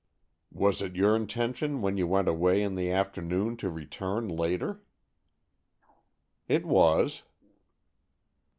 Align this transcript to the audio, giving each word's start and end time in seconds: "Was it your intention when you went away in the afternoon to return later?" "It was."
"Was 0.51 0.81
it 0.81 0.95
your 0.95 1.15
intention 1.15 1.79
when 1.83 1.95
you 1.95 2.07
went 2.07 2.27
away 2.27 2.63
in 2.63 2.73
the 2.73 2.89
afternoon 2.89 3.55
to 3.57 3.69
return 3.69 4.27
later?" 4.29 4.81
"It 6.47 6.65
was." 6.65 7.21